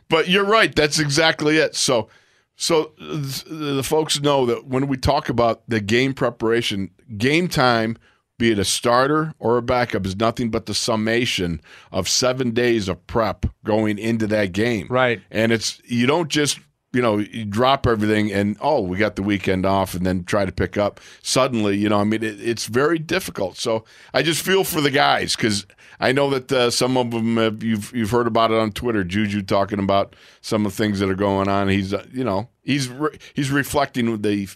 But 0.09 0.27
you're 0.27 0.45
right. 0.45 0.75
That's 0.75 0.99
exactly 0.99 1.57
it. 1.57 1.75
So, 1.75 2.09
so 2.57 2.91
th- 2.97 3.45
the 3.45 3.83
folks 3.83 4.19
know 4.19 4.45
that 4.45 4.65
when 4.67 4.87
we 4.87 4.97
talk 4.97 5.29
about 5.29 5.63
the 5.69 5.79
game 5.79 6.13
preparation, 6.13 6.91
game 7.17 7.47
time, 7.47 7.97
be 8.37 8.51
it 8.51 8.59
a 8.59 8.65
starter 8.65 9.33
or 9.39 9.57
a 9.57 9.61
backup, 9.61 10.05
is 10.05 10.15
nothing 10.15 10.49
but 10.49 10.65
the 10.65 10.73
summation 10.73 11.61
of 11.91 12.09
seven 12.09 12.51
days 12.51 12.87
of 12.87 13.05
prep 13.07 13.45
going 13.63 13.97
into 13.97 14.27
that 14.27 14.51
game. 14.51 14.87
Right. 14.89 15.21
And 15.31 15.51
it's 15.51 15.81
you 15.85 16.05
don't 16.05 16.29
just 16.29 16.59
you 16.93 17.01
know 17.01 17.17
you 17.17 17.43
drop 17.45 17.85
everything 17.85 18.31
and 18.31 18.55
oh 18.61 18.79
we 18.79 18.97
got 18.97 19.17
the 19.17 19.21
weekend 19.21 19.65
off 19.65 19.93
and 19.93 20.05
then 20.05 20.23
try 20.23 20.45
to 20.45 20.51
pick 20.51 20.77
up 20.77 21.01
suddenly 21.21 21.75
you 21.75 21.89
know 21.89 21.99
I 21.99 22.05
mean 22.05 22.23
it, 22.23 22.39
it's 22.39 22.67
very 22.67 22.99
difficult. 22.99 23.57
So 23.57 23.83
I 24.13 24.21
just 24.21 24.43
feel 24.43 24.63
for 24.63 24.81
the 24.81 24.91
guys 24.91 25.35
because 25.35 25.65
I 25.99 26.11
know 26.11 26.29
that 26.31 26.51
uh, 26.51 26.71
some 26.71 26.97
of 26.97 27.11
them 27.11 27.37
have, 27.37 27.63
you've 27.63 27.93
you've 27.93 28.11
heard 28.11 28.27
about 28.27 28.51
it 28.51 28.57
on 28.57 28.71
Twitter. 28.71 29.03
Juju 29.03 29.43
talking 29.43 29.79
about 29.79 30.15
some 30.41 30.65
of 30.65 30.71
the 30.71 30.77
things 30.77 30.99
that 30.99 31.09
are 31.09 31.15
going 31.15 31.47
on. 31.47 31.69
He's 31.69 31.93
uh, 31.93 32.05
you 32.11 32.23
know 32.23 32.49
he's 32.63 32.87
re- 32.89 33.17
he's 33.33 33.51
reflecting 33.51 34.21
the 34.21 34.49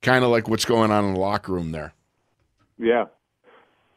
kind 0.00 0.24
of 0.24 0.30
like 0.30 0.48
what's 0.48 0.64
going 0.64 0.90
on 0.90 1.04
in 1.04 1.14
the 1.14 1.20
locker 1.20 1.52
room 1.52 1.72
there. 1.72 1.94
Yeah. 2.82 3.04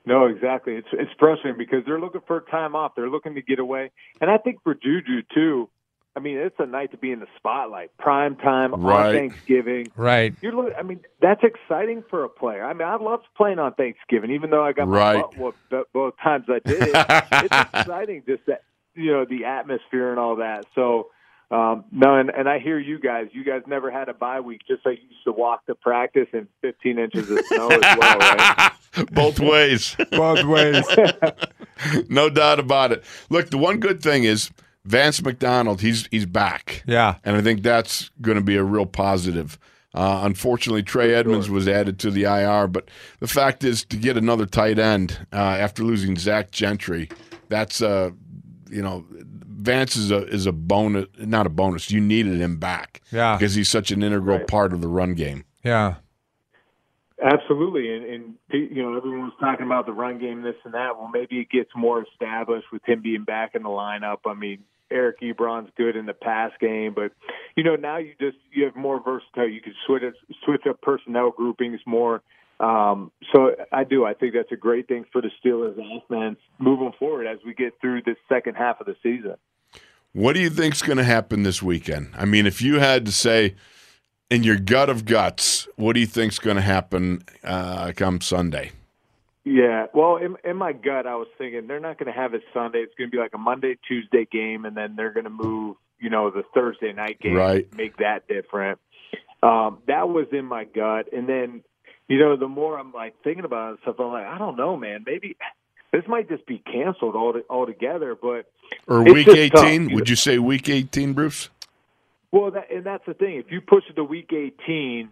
No, 0.05 0.25
exactly. 0.27 0.75
It's 0.75 0.87
it's 0.93 1.09
frustrating 1.17 1.57
because 1.57 1.83
they're 1.85 1.99
looking 1.99 2.21
for 2.27 2.41
time 2.51 2.75
off. 2.75 2.91
They're 2.95 3.09
looking 3.09 3.33
to 3.35 3.41
get 3.41 3.57
away, 3.57 3.89
and 4.21 4.29
I 4.29 4.37
think 4.37 4.61
for 4.63 4.75
Juju 4.75 5.23
too. 5.33 5.69
I 6.17 6.21
mean, 6.21 6.37
it's 6.37 6.55
a 6.59 6.65
night 6.65 6.91
to 6.91 6.97
be 6.97 7.11
in 7.11 7.19
the 7.19 7.27
spotlight, 7.35 7.89
prime 7.97 8.37
time 8.37 8.73
Right. 8.73 9.07
on 9.07 9.13
Thanksgiving. 9.13 9.91
Right. 9.97 10.33
You're 10.41 10.53
look. 10.53 10.71
I 10.77 10.83
mean, 10.83 10.99
that's 11.21 11.41
exciting 11.43 12.03
for 12.09 12.23
a 12.23 12.29
player. 12.29 12.63
I 12.63 12.71
mean, 12.73 12.87
I 12.87 12.95
loved 12.97 13.25
playing 13.35 13.59
on 13.59 13.73
Thanksgiving, 13.73 14.31
even 14.31 14.49
though 14.51 14.63
I 14.63 14.71
got 14.73 14.87
my 14.87 14.97
Right. 14.97 15.21
butt 15.21 15.35
whooped 15.71 15.91
both 15.91 16.13
times 16.23 16.45
I 16.49 16.59
did 16.59 16.83
it. 16.83 16.95
it's 17.51 17.69
exciting, 17.73 18.23
just 18.27 18.45
that 18.45 18.61
you 18.93 19.11
know 19.11 19.25
the 19.25 19.45
atmosphere 19.45 20.11
and 20.11 20.19
all 20.19 20.35
that. 20.37 20.65
So. 20.75 21.09
Um, 21.51 21.85
no, 21.91 22.15
and, 22.15 22.29
and 22.31 22.49
I 22.49 22.59
hear 22.59 22.79
you 22.79 22.99
guys. 22.99 23.27
You 23.31 23.43
guys 23.43 23.61
never 23.67 23.91
had 23.91 24.09
a 24.09 24.13
bye 24.13 24.39
week, 24.39 24.61
just 24.67 24.85
like 24.85 24.97
you 24.97 25.09
used 25.09 25.23
to 25.25 25.31
walk 25.31 25.65
to 25.67 25.75
practice 25.75 26.27
in 26.33 26.47
15 26.61 26.97
inches 26.99 27.29
of 27.29 27.45
snow 27.45 27.69
as 27.69 27.97
well, 27.97 28.17
right? 28.17 28.71
Both 29.11 29.39
ways. 29.39 29.95
Both 30.11 30.43
ways. 30.45 30.85
no 32.09 32.29
doubt 32.29 32.59
about 32.59 32.91
it. 32.91 33.03
Look, 33.29 33.49
the 33.49 33.57
one 33.57 33.79
good 33.79 34.01
thing 34.01 34.23
is 34.23 34.49
Vance 34.85 35.21
McDonald. 35.21 35.81
He's 35.81 36.07
he's 36.11 36.25
back. 36.25 36.83
Yeah. 36.87 37.15
and 37.23 37.35
I 37.35 37.41
think 37.41 37.61
that's 37.61 38.09
going 38.21 38.37
to 38.37 38.43
be 38.43 38.55
a 38.55 38.63
real 38.63 38.85
positive. 38.85 39.59
Uh, 39.93 40.21
unfortunately, 40.23 40.83
Trey 40.83 41.13
Edmunds 41.13 41.49
was 41.49 41.69
added 41.69 41.99
to 41.99 42.11
the 42.11 42.23
IR, 42.23 42.67
but 42.67 42.89
the 43.21 43.27
fact 43.27 43.63
is 43.63 43.85
to 43.85 43.95
get 43.95 44.17
another 44.17 44.45
tight 44.45 44.77
end 44.77 45.25
uh, 45.31 45.37
after 45.37 45.83
losing 45.83 46.17
Zach 46.17 46.51
Gentry, 46.51 47.09
that's 47.47 47.81
uh, 47.81 48.11
you 48.69 48.81
know, 48.81 49.05
Vance 49.09 49.95
is 49.95 50.11
a 50.11 50.25
is 50.27 50.45
a 50.45 50.51
bonus, 50.51 51.05
not 51.19 51.45
a 51.45 51.49
bonus. 51.49 51.89
You 51.91 52.01
needed 52.01 52.39
him 52.39 52.57
back, 52.57 53.01
Yeah. 53.11 53.35
because 53.37 53.55
he's 53.55 53.69
such 53.69 53.91
an 53.91 54.03
integral 54.03 54.37
Right. 54.39 54.47
part 54.47 54.73
of 54.73 54.81
the 54.81 54.87
run 54.87 55.13
game. 55.13 55.43
Yeah. 55.63 55.95
Absolutely, 57.23 57.95
and, 57.95 58.05
and 58.05 58.33
you 58.51 58.83
know 58.83 58.97
everyone 58.97 59.21
was 59.23 59.33
talking 59.39 59.65
about 59.65 59.85
the 59.85 59.93
run 59.93 60.19
game, 60.19 60.41
this 60.41 60.55
and 60.65 60.73
that. 60.73 60.97
Well, 60.97 61.09
maybe 61.13 61.39
it 61.39 61.49
gets 61.49 61.69
more 61.75 62.03
established 62.03 62.67
with 62.73 62.83
him 62.85 63.01
being 63.01 63.23
back 63.23 63.55
in 63.55 63.63
the 63.63 63.69
lineup. 63.69 64.17
I 64.25 64.33
mean, 64.33 64.59
Eric 64.91 65.21
Ebron's 65.21 65.69
good 65.77 65.95
in 65.95 66.05
the 66.07 66.13
pass 66.13 66.51
game, 66.59 66.93
but 66.93 67.13
you 67.55 67.63
know 67.63 67.77
now 67.77 67.97
you 67.97 68.13
just 68.19 68.37
you 68.51 68.65
have 68.65 68.75
more 68.75 69.01
versatile. 69.01 69.47
You 69.47 69.61
can 69.61 69.73
switch 69.87 70.03
switch 70.43 70.63
up 70.69 70.81
personnel 70.81 71.31
groupings 71.31 71.79
more. 71.85 72.21
Um, 72.59 73.11
so 73.33 73.55
I 73.71 73.83
do. 73.83 74.05
I 74.05 74.13
think 74.13 74.33
that's 74.33 74.51
a 74.51 74.55
great 74.57 74.87
thing 74.87 75.05
for 75.11 75.21
the 75.21 75.29
Steelers 75.43 75.75
offense 75.77 76.39
moving 76.59 76.93
forward 76.97 77.27
as 77.27 77.39
we 77.45 77.53
get 77.53 77.73
through 77.81 78.03
this 78.03 78.17
second 78.29 78.55
half 78.55 78.79
of 78.79 78.85
the 78.87 78.95
season. 79.03 79.35
What 80.13 80.33
do 80.33 80.39
you 80.39 80.49
think's 80.49 80.81
going 80.81 80.97
to 80.97 81.03
happen 81.03 81.43
this 81.43 81.61
weekend? 81.61 82.11
I 82.17 82.23
mean, 82.23 82.45
if 82.45 82.61
you 82.61 82.79
had 82.79 83.05
to 83.07 83.11
say 83.11 83.55
in 84.29 84.43
your 84.43 84.57
gut 84.57 84.89
of 84.89 85.03
guts, 85.05 85.67
what 85.75 85.93
do 85.93 85.99
you 85.99 86.05
think's 86.05 86.39
going 86.39 86.55
to 86.55 86.61
happen 86.61 87.23
uh, 87.43 87.91
come 87.95 88.21
Sunday? 88.21 88.71
Yeah, 89.43 89.87
well, 89.93 90.15
in, 90.15 90.37
in 90.43 90.55
my 90.57 90.71
gut, 90.73 91.05
I 91.05 91.15
was 91.15 91.27
thinking 91.37 91.67
they're 91.67 91.79
not 91.81 91.99
going 91.99 92.11
to 92.11 92.17
have 92.19 92.33
it 92.33 92.41
Sunday. 92.53 92.79
It's 92.79 92.93
going 92.97 93.11
to 93.11 93.15
be 93.15 93.21
like 93.21 93.33
a 93.35 93.37
Monday, 93.37 93.77
Tuesday 93.87 94.25
game, 94.31 94.65
and 94.65 94.75
then 94.75 94.95
they're 94.95 95.11
going 95.13 95.25
to 95.25 95.29
move, 95.29 95.75
you 95.99 96.09
know, 96.09 96.31
the 96.31 96.43
Thursday 96.53 96.93
night 96.93 97.19
game, 97.19 97.35
Right. 97.35 97.71
make 97.75 97.97
that 97.97 98.27
different. 98.27 98.79
Um, 99.43 99.79
that 99.87 100.09
was 100.09 100.25
in 100.31 100.45
my 100.45 100.63
gut, 100.63 101.13
and 101.13 101.29
then, 101.29 101.61
you 102.07 102.19
know, 102.19 102.35
the 102.35 102.47
more 102.47 102.77
I'm 102.79 102.91
like 102.91 103.15
thinking 103.23 103.45
about 103.45 103.67
it 103.67 103.69
and 103.71 103.79
stuff, 103.81 103.95
I'm 103.99 104.11
like, 104.11 104.25
I 104.25 104.37
don't 104.37 104.57
know, 104.57 104.77
man. 104.77 105.03
Maybe 105.05 105.35
this 105.91 106.03
might 106.07 106.27
just 106.29 106.45
be 106.45 106.59
canceled 106.59 107.15
all 107.15 107.33
altogether. 107.49 108.15
But 108.15 108.45
Or 108.87 109.03
week 109.03 109.27
just 109.27 109.53
tough. 109.53 109.63
18? 109.65 109.93
Would 109.93 110.09
you 110.09 110.15
say 110.15 110.37
week 110.39 110.69
18, 110.69 111.13
Bruce? 111.13 111.49
well, 112.31 112.51
that 112.51 112.69
and 112.71 112.83
that's 112.83 113.05
the 113.05 113.13
thing. 113.13 113.37
If 113.37 113.51
you 113.51 113.61
push 113.61 113.83
it 113.89 113.93
to 113.95 114.03
week 114.03 114.31
18, 114.33 115.09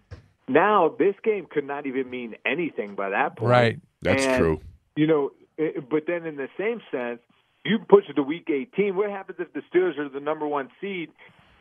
now 0.49 0.93
this 0.99 1.15
game 1.23 1.47
could 1.49 1.65
not 1.65 1.85
even 1.85 2.09
mean 2.09 2.35
anything 2.45 2.95
by 2.95 3.09
that 3.11 3.37
point. 3.37 3.49
Right. 3.49 3.79
That's 4.01 4.25
And, 4.25 4.37
true. 4.39 4.61
You 4.97 5.07
know, 5.07 5.31
eh, 5.57 5.79
but 5.89 6.03
then 6.05 6.25
in 6.25 6.35
the 6.35 6.49
same 6.57 6.81
sense, 6.91 7.19
you 7.63 7.79
push 7.79 8.03
it 8.09 8.13
to 8.15 8.23
week 8.23 8.49
18. 8.49 8.95
What 8.97 9.09
happens 9.09 9.39
if 9.39 9.53
the 9.53 9.61
Steelers 9.73 9.97
are 9.97 10.09
the 10.09 10.19
number 10.19 10.45
one 10.45 10.69
seed 10.81 11.09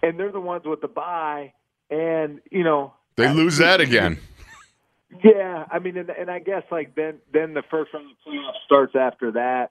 and 0.03 0.19
they're 0.19 0.33
the 0.33 0.41
ones 0.41 0.65
with 0.67 0.81
the 0.81 0.89
bye? 0.89 1.53
And 1.91 2.41
you 2.51 2.65
know, 2.65 2.95
They 3.17 3.33
lose 3.33 3.59
that 3.59 3.81
again. 3.81 4.19
Yeah, 5.23 5.67
I 5.71 5.79
mean, 5.79 5.97
and, 5.97 6.11
and 6.11 6.31
I 6.31 6.39
guess 6.39 6.63
like 6.71 6.95
then 6.95 7.19
then 7.33 7.55
the 7.55 7.63
first 7.71 7.93
round 7.93 8.11
of 8.11 8.17
the 8.25 8.31
playoffs 8.31 8.65
starts 8.65 8.95
after 8.97 9.33
that, 9.33 9.71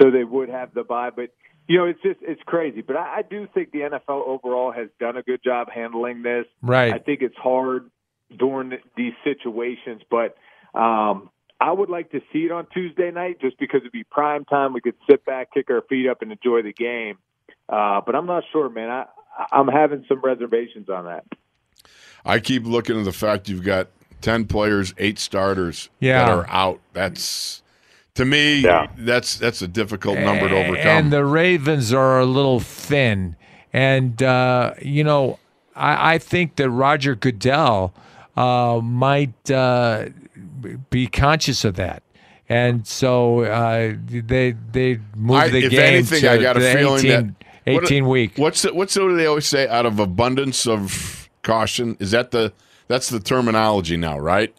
so 0.00 0.10
they 0.10 0.24
would 0.24 0.48
have 0.48 0.74
the 0.74 0.84
bye. 0.84 1.10
But 1.10 1.30
you 1.68 1.78
know, 1.78 1.84
it's 1.84 2.00
just 2.02 2.20
it's 2.22 2.42
crazy. 2.46 2.80
But 2.80 2.96
I, 2.96 3.18
I 3.18 3.22
do 3.22 3.46
think 3.52 3.72
the 3.72 3.80
NFL 3.80 4.26
overall 4.26 4.72
has 4.72 4.88
done 4.98 5.16
a 5.16 5.22
good 5.22 5.40
job 5.44 5.68
handling 5.70 6.22
this. 6.22 6.46
Right. 6.62 6.92
I 6.92 6.98
think 6.98 7.22
it's 7.22 7.36
hard 7.36 7.90
during 8.36 8.72
these 8.96 9.14
situations, 9.24 10.02
but 10.10 10.36
um, 10.78 11.30
I 11.60 11.72
would 11.72 11.90
like 11.90 12.10
to 12.12 12.20
see 12.32 12.40
it 12.40 12.52
on 12.52 12.66
Tuesday 12.72 13.10
night 13.10 13.40
just 13.40 13.58
because 13.58 13.80
it'd 13.80 13.92
be 13.92 14.04
prime 14.04 14.44
time. 14.44 14.72
We 14.72 14.80
could 14.80 14.96
sit 15.08 15.24
back, 15.24 15.52
kick 15.52 15.70
our 15.70 15.82
feet 15.82 16.08
up, 16.08 16.22
and 16.22 16.32
enjoy 16.32 16.62
the 16.62 16.72
game. 16.72 17.18
Uh, 17.68 18.00
but 18.04 18.14
I'm 18.14 18.26
not 18.26 18.44
sure, 18.52 18.68
man. 18.68 18.88
I, 18.88 19.06
I'm 19.52 19.68
having 19.68 20.04
some 20.08 20.20
reservations 20.20 20.88
on 20.88 21.04
that. 21.04 21.24
I 22.24 22.40
keep 22.40 22.64
looking 22.64 22.98
at 22.98 23.04
the 23.04 23.12
fact 23.12 23.48
you've 23.48 23.64
got 23.64 23.88
10 24.20 24.46
players, 24.46 24.94
eight 24.98 25.18
starters 25.18 25.88
Yeah. 26.00 26.24
that 26.26 26.30
are 26.30 26.46
out. 26.48 26.80
That's, 26.92 27.62
to 28.14 28.24
me, 28.24 28.60
Yeah. 28.60 28.88
that's 28.98 29.36
that's 29.36 29.62
a 29.62 29.68
difficult 29.68 30.18
number 30.18 30.48
to 30.48 30.56
overcome. 30.56 30.86
And 30.86 31.12
the 31.12 31.24
Ravens 31.24 31.92
are 31.92 32.18
a 32.18 32.24
little 32.26 32.60
thin. 32.60 33.36
And, 33.72 34.22
uh, 34.22 34.74
you 34.82 35.04
know, 35.04 35.38
I, 35.76 36.14
I 36.14 36.18
think 36.18 36.56
that 36.56 36.68
Roger 36.70 37.14
Goodell 37.14 37.92
uh, 38.36 38.80
might 38.82 39.50
uh, 39.50 40.06
be 40.90 41.06
conscious 41.06 41.64
of 41.64 41.76
that. 41.76 42.02
And 42.48 42.86
so 42.86 43.40
uh, 43.42 43.92
they 44.06 44.54
they 44.72 44.98
move 45.14 45.36
I- 45.36 45.48
the 45.50 45.64
if 45.64 45.70
game 45.70 45.80
anything, 45.80 46.22
to 46.22 46.30
I 46.32 46.38
got 46.38 46.56
a 46.56 46.60
the 46.60 46.72
feeling 46.72 46.98
18, 47.06 47.10
that- 47.10 47.74
what- 47.74 47.84
18 47.84 48.08
week. 48.08 48.32
What's 48.36 48.62
the, 48.62 48.72
what's 48.72 48.96
what 48.96 49.08
do 49.08 49.16
they 49.16 49.26
always 49.26 49.46
say? 49.46 49.68
Out 49.68 49.84
of 49.84 49.98
abundance 50.00 50.66
of 50.66 51.28
caution, 51.42 51.96
is 52.00 52.12
that 52.12 52.30
the 52.30 52.52
that's 52.88 53.08
the 53.10 53.20
terminology 53.20 53.96
now, 53.96 54.18
right? 54.18 54.54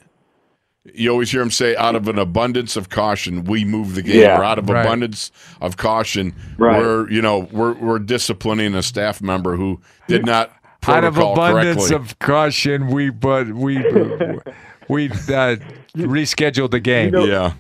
You 0.94 1.12
always 1.12 1.30
hear 1.30 1.42
them 1.42 1.52
say, 1.52 1.76
"Out 1.76 1.96
of 1.96 2.08
an 2.08 2.18
abundance 2.18 2.76
of 2.78 2.90
caution, 2.90 3.44
we 3.44 3.66
move 3.66 3.96
the 3.96 4.02
game." 4.02 4.22
Yeah. 4.22 4.40
or 4.40 4.44
out 4.44 4.58
of 4.58 4.70
Right. 4.70 4.86
abundance 4.86 5.32
of 5.62 5.78
caution, 5.78 6.34
Right. 6.58 6.80
we're 6.80 7.10
you 7.12 7.22
know 7.22 7.48
we're 7.52 7.74
we're 7.74 8.00
disciplining 8.00 8.74
a 8.76 8.82
staff 8.82 9.22
member 9.22 9.56
who 9.56 9.82
did 10.08 10.26
not 10.26 10.52
Out 10.88 11.04
of 11.04 11.18
abundance 11.18 11.90
correctly. 11.90 11.96
of 11.96 12.18
caution, 12.20 12.88
we 12.88 13.10
but 13.10 13.48
we 13.50 13.78
we 14.88 15.10
uh, 15.10 15.58
rescheduled 15.96 16.72
the 16.72 16.80
game. 16.80 17.12
know- 17.12 17.26
yeah, 17.26 17.54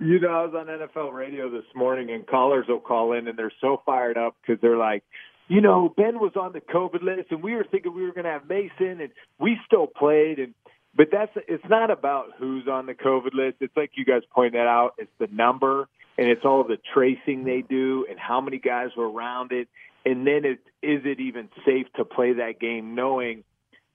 You 0.00 0.18
know, 0.18 0.28
I 0.28 0.44
was 0.44 0.54
on 0.54 0.66
NFL 0.66 1.12
radio 1.12 1.48
this 1.48 1.64
morning, 1.74 2.10
and 2.10 2.26
callers 2.26 2.66
will 2.68 2.80
call 2.80 3.12
in, 3.12 3.28
and 3.28 3.38
they're 3.38 3.52
so 3.60 3.80
fired 3.86 4.18
up 4.18 4.34
because 4.42 4.60
they're 4.60 4.76
like, 4.76 5.02
you 5.48 5.60
know, 5.60 5.92
Ben 5.96 6.18
was 6.18 6.32
on 6.36 6.52
the 6.52 6.60
COVID 6.60 7.02
list, 7.02 7.30
and 7.30 7.42
we 7.42 7.54
were 7.54 7.64
thinking 7.70 7.94
we 7.94 8.02
were 8.02 8.12
going 8.12 8.24
to 8.24 8.30
have 8.30 8.48
Mason, 8.48 9.00
and 9.00 9.10
we 9.38 9.58
still 9.66 9.86
played, 9.86 10.38
and 10.38 10.54
but 10.94 11.08
that's 11.12 11.32
it's 11.46 11.64
not 11.68 11.90
about 11.90 12.32
who's 12.38 12.66
on 12.66 12.86
the 12.86 12.94
COVID 12.94 13.34
list. 13.34 13.58
It's 13.60 13.76
like 13.76 13.92
you 13.94 14.04
guys 14.04 14.22
pointed 14.34 14.60
out, 14.60 14.94
it's 14.98 15.10
the 15.18 15.28
number, 15.30 15.88
and 16.18 16.28
it's 16.28 16.44
all 16.44 16.64
the 16.64 16.78
tracing 16.94 17.44
they 17.44 17.62
do, 17.62 18.06
and 18.08 18.18
how 18.18 18.40
many 18.40 18.58
guys 18.58 18.90
were 18.96 19.08
around 19.08 19.52
it, 19.52 19.68
and 20.04 20.26
then 20.26 20.44
it 20.44 20.58
is 20.82 21.02
it 21.04 21.20
even 21.20 21.48
safe 21.64 21.86
to 21.96 22.04
play 22.04 22.34
that 22.34 22.58
game 22.58 22.94
knowing 22.94 23.44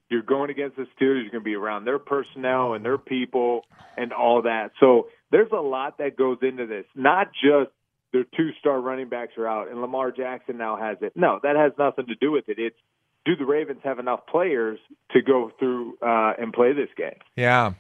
you're 0.10 0.22
going 0.22 0.50
against 0.50 0.76
the 0.76 0.84
Steelers. 0.84 1.24
You're 1.24 1.32
going 1.32 1.32
to 1.32 1.40
be 1.42 1.56
around 1.56 1.86
their 1.86 2.00
personnel 2.00 2.74
and 2.74 2.84
their 2.84 2.98
people 2.98 3.64
and 3.98 4.12
all 4.12 4.42
that. 4.44 4.72
So 4.80 5.08
there's 5.32 5.52
a 5.52 5.62
lot 5.62 5.98
that 6.00 6.18
goes 6.18 6.38
into 6.42 6.68
this, 6.68 6.86
not 6.96 7.32
just 7.34 7.72
their 8.14 8.26
two 8.36 8.52
star 8.60 8.80
running 8.82 9.10
backs 9.10 9.34
are 9.38 9.48
out 9.48 9.70
and 9.70 9.82
Lamar 9.82 10.12
Jackson 10.12 10.58
now 10.58 10.76
has 10.78 10.98
it. 11.02 11.14
No, 11.16 11.40
that 11.44 11.56
has 11.56 11.72
nothing 11.78 12.08
to 12.08 12.16
do 12.16 12.32
with 12.32 12.50
it. 12.50 12.60
It's 12.60 12.78
do 13.26 13.36
the 13.36 13.46
Ravens 13.46 13.82
have 13.84 14.00
enough 14.00 14.22
players 14.28 14.80
to 15.12 15.22
go 15.22 15.52
through 15.60 15.98
uh, 16.02 16.34
and 16.40 16.52
play 16.52 16.74
this 16.74 16.90
game? 16.98 17.20
Yeah. 17.36 17.74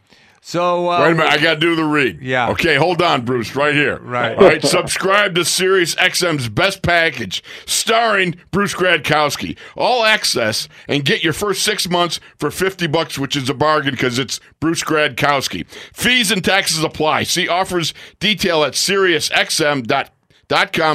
So 0.44 0.90
uh, 0.90 1.02
Wait 1.02 1.12
a 1.12 1.16
minute, 1.16 1.32
I 1.32 1.38
got 1.38 1.54
to 1.56 1.60
do 1.60 1.76
the 1.76 1.84
read. 1.84 2.20
Yeah. 2.20 2.50
Okay, 2.50 2.76
hold 2.76 3.00
on, 3.00 3.26
Bruce, 3.26 3.56
right 3.56 3.76
here. 3.76 4.00
Right. 4.00 4.36
All 4.36 4.44
right, 4.44 4.64
subscribe 4.64 5.36
to 5.36 5.46
Sirius 5.46 5.94
XM's 5.96 6.50
Best 6.50 6.82
Package, 6.82 7.44
starring 7.68 8.36
Bruce 8.50 8.74
Gradkowski. 8.74 9.56
All 9.78 10.04
access, 10.04 10.68
and 10.88 11.06
get 11.06 11.24
your 11.24 11.34
first 11.34 11.64
six 11.64 11.88
months 11.88 12.20
for 12.40 12.50
50 12.50 12.88
bucks, 12.88 13.20
which 13.20 13.36
is 13.36 13.50
a 13.50 13.54
bargain 13.54 13.92
because 13.92 14.18
it's 14.18 14.40
Bruce 14.60 14.84
Gradkowski. 14.84 15.68
Fees 15.94 16.32
and 16.32 16.44
taxes 16.44 16.84
apply. 16.84 17.24
See 17.24 17.48
offers 17.48 17.94
detail 18.20 18.64
at 18.64 18.74
SiriusXM.com 18.74 20.08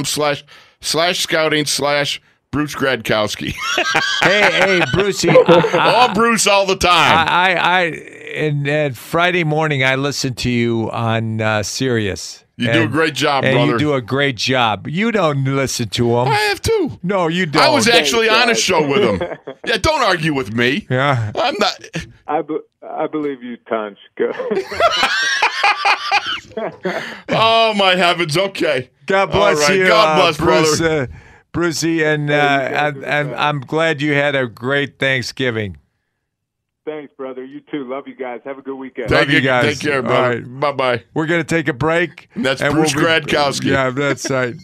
slash 0.04 0.44
slash 0.80 1.20
scouting 1.20 1.66
slash 1.66 2.20
Bruce 2.50 2.74
Gradkowski. 2.74 3.54
hey, 4.22 4.50
hey, 4.52 4.82
Brucey. 4.92 5.30
I, 5.30 5.92
all 5.94 6.14
Bruce 6.14 6.46
all 6.46 6.66
the 6.66 6.76
time. 6.76 7.26
I, 7.28 7.54
I, 7.54 7.82
and, 8.34 8.66
and 8.66 8.96
Friday 8.96 9.44
morning 9.44 9.84
I 9.84 9.96
listen 9.96 10.34
to 10.34 10.50
you 10.50 10.90
on 10.90 11.40
uh, 11.40 11.62
Sirius. 11.62 12.44
You 12.58 12.72
do 12.72 12.84
a 12.84 12.88
great 12.88 13.12
job, 13.12 13.44
and 13.44 13.54
brother. 13.54 13.72
you 13.72 13.78
do 13.78 13.92
a 13.92 14.00
great 14.00 14.36
job. 14.36 14.88
You 14.88 15.12
don't 15.12 15.44
listen 15.44 15.90
to 15.90 16.16
him. 16.16 16.28
I 16.28 16.36
have 16.36 16.62
too. 16.62 16.98
No, 17.02 17.28
you 17.28 17.44
don't. 17.44 17.62
I 17.62 17.68
was 17.68 17.86
actually 17.86 18.30
on 18.30 18.48
a 18.48 18.54
show 18.54 18.88
with 18.88 19.20
him. 19.20 19.36
Yeah, 19.66 19.76
don't 19.76 20.00
argue 20.00 20.32
with 20.32 20.54
me. 20.54 20.86
Yeah. 20.88 21.32
I'm 21.34 21.54
not. 21.58 21.86
I, 22.26 22.40
be, 22.40 22.56
I 22.82 23.08
believe 23.08 23.42
you, 23.42 23.58
Tunch. 23.68 23.98
Go. 24.16 24.32
Oh 27.28 27.74
my 27.74 27.96
heavens. 27.96 28.36
Okay. 28.36 28.90
God 29.06 29.30
bless 29.30 29.60
right. 29.68 29.78
you, 29.78 29.86
God 29.86 30.18
uh, 30.18 30.22
bless, 30.22 30.36
Bruce, 30.36 30.78
brother. 30.78 31.02
uh, 31.12 31.16
Brucey, 31.52 32.04
and 32.04 32.30
uh, 32.30 32.34
and, 32.34 33.04
and 33.04 33.34
I'm 33.34 33.60
glad 33.60 34.02
you 34.02 34.12
had 34.14 34.34
a 34.34 34.46
great 34.46 34.98
Thanksgiving. 34.98 35.78
Thanks, 36.84 37.12
brother. 37.16 37.44
You 37.44 37.60
too. 37.70 37.88
Love 37.88 38.06
you 38.06 38.14
guys. 38.14 38.40
Have 38.44 38.58
a 38.58 38.62
good 38.62 38.76
weekend. 38.76 39.10
Love 39.10 39.20
Thank 39.20 39.30
you 39.30 39.36
you 39.38 39.42
guys. 39.42 39.64
Take 39.78 39.80
care, 39.80 39.96
All 39.96 40.02
brother. 40.02 40.40
right. 40.40 40.60
Bye 40.60 40.72
bye. 40.72 41.04
We're 41.14 41.26
gonna 41.26 41.42
take 41.44 41.66
a 41.68 41.72
break. 41.72 42.28
That's 42.36 42.60
and 42.60 42.74
Bruce 42.74 42.94
be- 42.94 43.00
Gradkowski. 43.00 43.64
Yeah, 43.64 43.90
that's 43.90 44.30
right. 44.30 44.54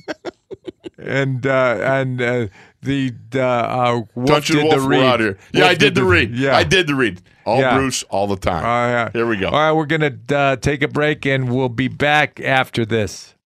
and 0.98 1.44
uh, 1.46 1.78
and 1.80 2.22
uh, 2.22 2.46
the 2.82 3.12
uh, 3.34 3.40
uh, 3.40 4.02
Wolf 4.14 4.46
did 4.46 4.56
Wolf, 4.62 4.70
the 4.76 4.82
we're 4.82 4.88
read. 4.88 5.02
out 5.02 5.20
here. 5.20 5.38
Yeah, 5.52 5.60
Wolf 5.62 5.70
I 5.72 5.74
did 5.74 5.94
the 5.96 6.04
read. 6.04 6.36
Yeah, 6.36 6.56
I 6.56 6.62
did 6.64 6.86
the 6.86 6.94
read. 6.94 7.22
All 7.44 7.58
Yeah. 7.58 7.76
Bruce, 7.76 8.04
all 8.04 8.28
the 8.28 8.36
time. 8.36 8.64
All 8.64 8.94
right. 8.94 9.12
Here 9.12 9.26
we 9.26 9.36
go. 9.36 9.48
All 9.48 9.52
right, 9.58 9.72
we're 9.72 9.86
gonna 9.86 10.16
uh, 10.30 10.56
take 10.56 10.82
a 10.82 10.88
break, 10.88 11.26
and 11.26 11.52
we'll 11.52 11.68
be 11.68 11.88
back 11.88 12.40
after 12.40 12.84
this. 12.86 13.34